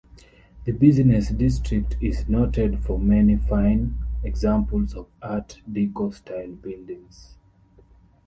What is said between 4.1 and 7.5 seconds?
examples of Art Deco style buildings.